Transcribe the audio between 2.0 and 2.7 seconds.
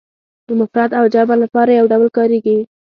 کاریږي.